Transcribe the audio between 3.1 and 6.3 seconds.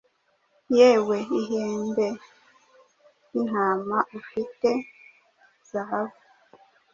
ry'intama ufite zahabu!